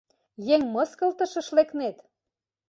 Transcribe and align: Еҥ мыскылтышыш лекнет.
Еҥ 0.53 0.61
мыскылтышыш 0.73 1.47
лекнет. 1.57 1.97